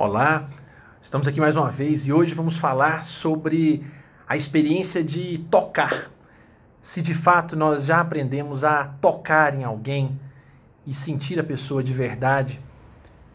[0.00, 0.48] Olá,
[1.02, 3.84] estamos aqui mais uma vez e hoje vamos falar sobre
[4.26, 6.10] a experiência de tocar.
[6.80, 10.18] Se de fato nós já aprendemos a tocar em alguém
[10.86, 12.58] e sentir a pessoa de verdade.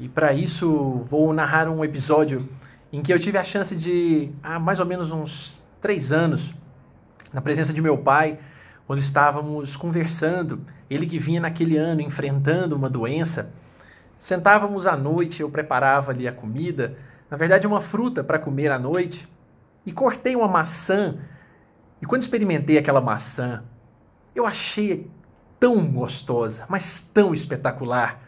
[0.00, 2.48] E para isso vou narrar um episódio
[2.90, 6.54] em que eu tive a chance de, há mais ou menos uns três anos,
[7.34, 8.38] na presença de meu pai,
[8.86, 13.52] quando estávamos conversando, ele que vinha naquele ano enfrentando uma doença
[14.18, 16.96] Sentávamos à noite, eu preparava ali a comida,
[17.30, 19.28] na verdade uma fruta para comer à noite,
[19.84, 21.18] e cortei uma maçã.
[22.00, 23.62] E quando experimentei aquela maçã,
[24.34, 25.10] eu achei
[25.60, 28.20] tão gostosa, mas tão espetacular,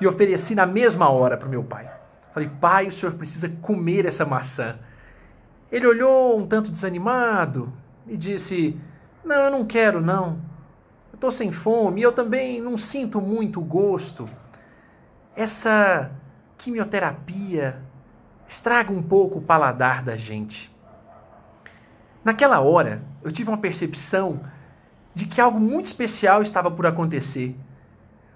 [0.00, 1.90] e ofereci na mesma hora para o meu pai.
[2.32, 4.76] Falei, pai, o senhor precisa comer essa maçã.
[5.70, 7.72] Ele olhou um tanto desanimado
[8.06, 8.78] e disse:
[9.24, 10.38] Não, eu não quero, não.
[11.12, 14.28] Eu estou sem fome e eu também não sinto muito gosto
[15.36, 16.10] essa
[16.58, 17.82] quimioterapia
[18.48, 20.74] estraga um pouco o paladar da gente.
[22.24, 24.40] Naquela hora, eu tive uma percepção
[25.14, 27.56] de que algo muito especial estava por acontecer.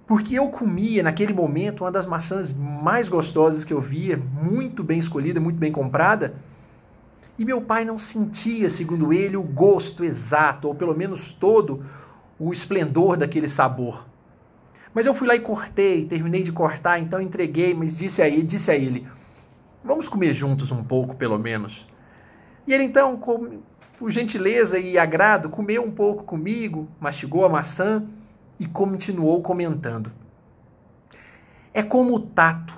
[0.07, 4.99] Porque eu comia naquele momento uma das maçãs mais gostosas que eu via, muito bem
[4.99, 6.35] escolhida, muito bem comprada,
[7.39, 11.85] e meu pai não sentia, segundo ele, o gosto exato, ou pelo menos todo
[12.39, 14.05] o esplendor daquele sabor.
[14.95, 18.43] Mas eu fui lá e cortei, terminei de cortar, então entreguei, mas disse a ele,
[18.43, 19.07] disse a ele,
[19.85, 21.87] vamos comer juntos um pouco, pelo menos.
[22.67, 23.61] E ele então, com,
[23.99, 28.05] por gentileza e agrado, comeu um pouco comigo, mastigou a maçã
[28.59, 30.13] e continuou comentando.
[31.73, 32.77] É como o tato.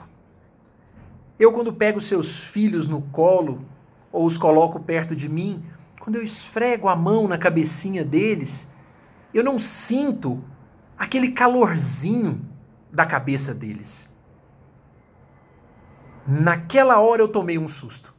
[1.38, 3.64] Eu, quando pego seus filhos no colo
[4.12, 5.64] ou os coloco perto de mim,
[5.98, 8.68] quando eu esfrego a mão na cabecinha deles,
[9.32, 10.42] eu não sinto
[11.00, 12.46] aquele calorzinho
[12.92, 14.06] da cabeça deles.
[16.26, 18.14] Naquela hora eu tomei um susto.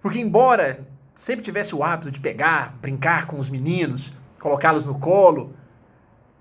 [0.00, 0.86] Porque, embora
[1.16, 5.56] sempre tivesse o hábito de pegar, brincar com os meninos, colocá-los no colo,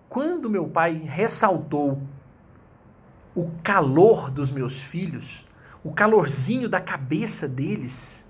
[0.08, 2.00] quando meu pai ressaltou
[3.34, 5.44] o calor dos meus filhos,
[5.84, 8.30] o calorzinho da cabeça deles,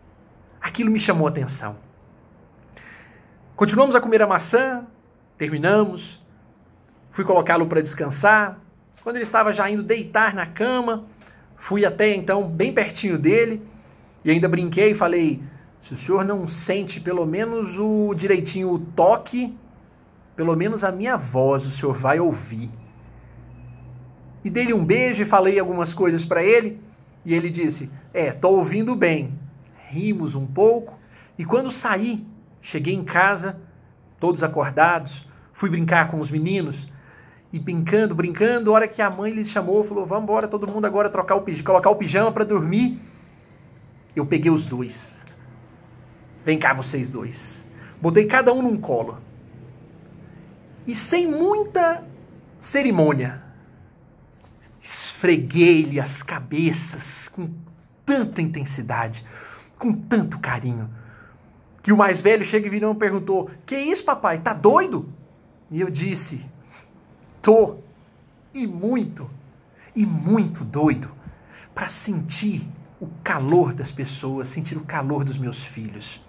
[0.62, 1.76] aquilo me chamou a atenção.
[3.54, 4.88] Continuamos a comer a maçã,
[5.38, 6.26] terminamos,
[7.20, 8.62] fui colocá-lo para descansar.
[9.04, 11.04] Quando ele estava já indo deitar na cama,
[11.58, 13.62] fui até então bem pertinho dele
[14.24, 15.44] e ainda brinquei e falei:
[15.82, 19.54] se o senhor não sente pelo menos o direitinho o toque,
[20.34, 22.70] pelo menos a minha voz o senhor vai ouvir.
[24.42, 26.80] E dei-lhe um beijo e falei algumas coisas para ele,
[27.26, 29.38] e ele disse: É, tô ouvindo bem.
[29.90, 30.98] Rimos um pouco,
[31.38, 32.26] e quando saí,
[32.62, 33.60] cheguei em casa,
[34.22, 36.88] todos acordados, fui brincar com os meninos,
[37.52, 41.10] e brincando, brincando, hora que a mãe lhes chamou, falou: "Vamos embora, todo mundo agora
[41.10, 43.00] trocar o pijama, colocar o pijama para dormir".
[44.16, 45.12] Eu peguei os dois.
[46.46, 47.66] Vem cá vocês dois.
[48.02, 49.18] Botei cada um num colo.
[50.86, 52.04] E sem muita
[52.60, 53.42] cerimônia,
[54.82, 57.50] esfreguei-lhe as cabeças com
[58.06, 59.26] tanta intensidade,
[59.78, 60.90] com tanto carinho,
[61.82, 64.40] que o mais velho chega e virou e perguntou: "Que isso, papai?
[64.40, 65.10] Tá doido?"
[65.72, 66.46] E eu disse:
[67.50, 67.78] tô
[68.54, 69.28] e muito,
[69.96, 71.10] e muito doido
[71.74, 72.62] para sentir
[73.02, 76.24] o calor das pessoas, sentir o calor dos meus filhos.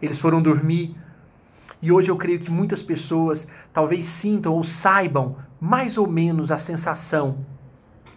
[0.00, 0.94] Eles foram dormir
[1.82, 6.58] e hoje eu creio que muitas pessoas talvez sintam ou saibam mais ou menos a
[6.58, 7.44] sensação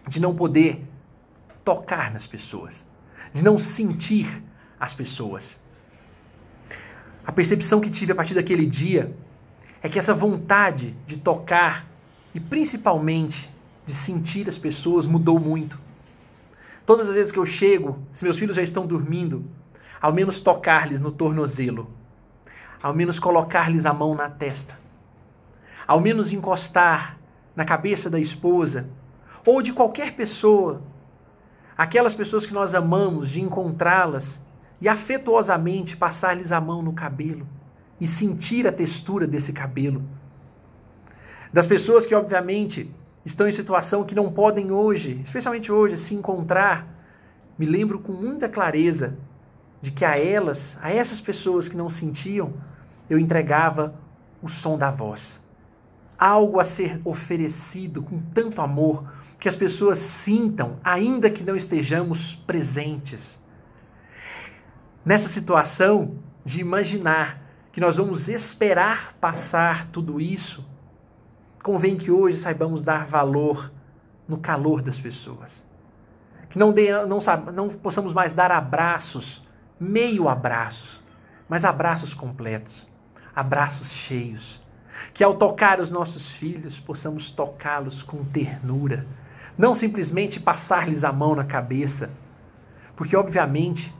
[0.07, 0.85] de não poder
[1.65, 2.87] tocar nas pessoas,
[3.33, 4.43] de não sentir
[4.79, 5.59] as pessoas.
[7.25, 9.17] A percepção que tive a partir daquele dia
[9.81, 11.91] é que essa vontade de tocar
[12.33, 13.49] e principalmente
[13.85, 15.79] de sentir as pessoas mudou muito.
[16.85, 19.45] Todas as vezes que eu chego, se meus filhos já estão dormindo,
[20.01, 21.89] ao menos tocar-lhes no tornozelo,
[22.81, 24.77] ao menos colocar-lhes a mão na testa,
[25.87, 27.17] ao menos encostar
[27.55, 28.89] na cabeça da esposa
[29.45, 30.81] ou de qualquer pessoa,
[31.77, 34.41] aquelas pessoas que nós amamos, de encontrá-las
[34.81, 37.47] e afetuosamente passar-lhes a mão no cabelo
[37.99, 40.03] e sentir a textura desse cabelo
[41.53, 42.89] das pessoas que, obviamente,
[43.23, 46.87] estão em situação que não podem hoje, especialmente hoje, se encontrar,
[47.59, 49.15] me lembro com muita clareza
[49.79, 52.53] de que a elas, a essas pessoas que não sentiam,
[53.07, 53.93] eu entregava
[54.41, 55.45] o som da voz.
[56.17, 59.05] Algo a ser oferecido com tanto amor
[59.39, 63.39] que as pessoas sintam, ainda que não estejamos presentes.
[65.05, 67.41] Nessa situação de imaginar
[67.71, 70.73] que nós vamos esperar passar tudo isso
[71.63, 73.71] Convém que hoje saibamos dar valor
[74.27, 75.65] no calor das pessoas.
[76.49, 77.19] Que não, dê, não,
[77.53, 79.47] não possamos mais dar abraços,
[79.79, 81.01] meio abraços,
[81.47, 82.85] mas abraços completos,
[83.33, 84.61] abraços cheios.
[85.13, 89.07] Que ao tocar os nossos filhos, possamos tocá-los com ternura,
[89.57, 92.11] não simplesmente passar-lhes a mão na cabeça,
[92.93, 93.93] porque obviamente,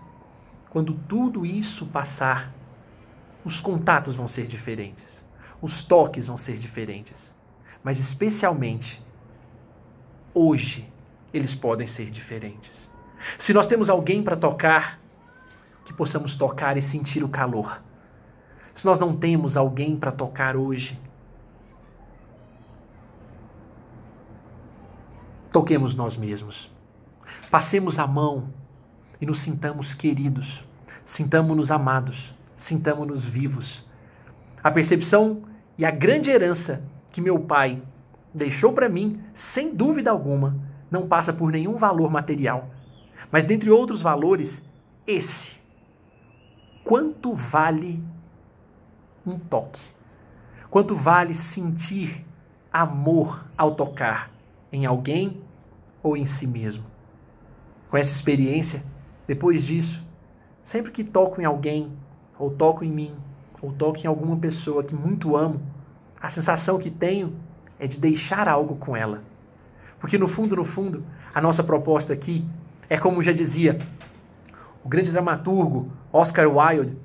[0.69, 2.51] quando tudo isso passar,
[3.45, 5.25] os contatos vão ser diferentes,
[5.61, 7.33] os toques vão ser diferentes,
[7.83, 9.03] mas especialmente
[10.33, 10.91] hoje
[11.33, 12.89] eles podem ser diferentes.
[13.37, 14.99] Se nós temos alguém para tocar,
[15.85, 17.81] que possamos tocar e sentir o calor.
[18.73, 20.99] Se nós não temos alguém para tocar hoje,
[25.51, 26.71] toquemos nós mesmos.
[27.51, 28.49] Passemos a mão
[29.19, 30.63] e nos sintamos queridos,
[31.05, 33.85] sintamos-nos amados, sintamos-nos vivos.
[34.63, 35.43] A percepção
[35.77, 37.81] e a grande herança que meu pai
[38.33, 40.57] deixou para mim, sem dúvida alguma,
[40.89, 42.69] não passa por nenhum valor material.
[43.31, 44.67] Mas dentre outros valores,
[45.05, 45.53] esse.
[46.83, 48.03] Quanto vale
[49.25, 49.79] um toque?
[50.71, 52.25] Quanto vale sentir
[52.71, 54.31] amor ao tocar
[54.71, 55.39] em alguém
[56.01, 56.83] ou em si mesmo?
[57.91, 58.83] Com essa experiência,
[59.27, 60.03] depois disso,
[60.63, 61.91] sempre que toco em alguém,
[62.39, 63.15] ou toco em mim,
[63.61, 65.61] ou toco em alguma pessoa que muito amo,
[66.23, 67.35] a sensação que tenho
[67.77, 69.21] é de deixar algo com ela.
[69.99, 71.03] Porque no fundo, no fundo,
[71.35, 72.47] a nossa proposta aqui
[72.89, 73.77] é como já dizia
[74.81, 76.97] o grande dramaturgo Oscar Wilde,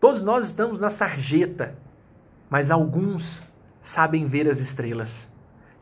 [0.00, 1.74] todos nós estamos na sarjeta,
[2.48, 3.46] mas alguns
[3.82, 5.28] sabem ver as estrelas.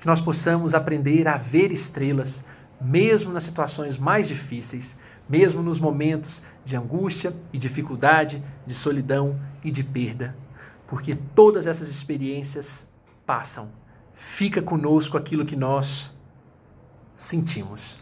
[0.00, 2.44] Que nós possamos aprender a ver estrelas,
[2.80, 4.98] mesmo nas situações mais difíceis,
[5.28, 10.34] mesmo nos momentos de angústia e dificuldade, de solidão e de perda,
[10.86, 12.88] porque todas essas experiências
[13.24, 13.68] passam.
[14.14, 16.16] Fica conosco aquilo que nós
[17.16, 17.98] sentimos.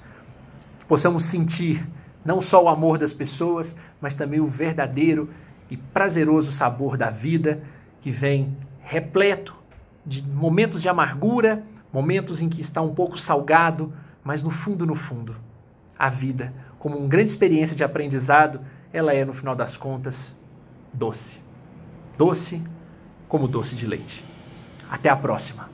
[0.87, 1.87] Possamos sentir
[2.25, 5.31] não só o amor das pessoas, mas também o verdadeiro
[5.71, 7.63] e prazeroso sabor da vida
[8.01, 9.55] que vem repleto
[10.05, 13.93] de momentos de amargura, momentos em que está um pouco salgado,
[14.23, 15.37] mas no fundo, no fundo,
[15.99, 16.53] a vida
[16.85, 18.61] como uma grande experiência de aprendizado,
[18.93, 20.37] ela é, no final das contas,
[20.93, 21.41] doce.
[22.19, 22.63] Doce
[23.35, 24.23] como doce de leite.
[24.89, 25.74] Até a próxima!